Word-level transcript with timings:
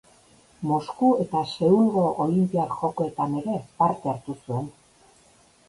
Mosku 0.69 1.09
eta 1.23 1.41
Seulgo 1.51 2.07
Olinpiar 2.25 2.73
Jokoetan 2.81 3.39
ere 3.43 3.61
parte 3.85 4.13
hartu 4.15 4.39
zuen. 4.41 4.69